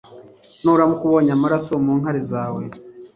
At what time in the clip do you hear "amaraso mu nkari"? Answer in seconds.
1.37-2.21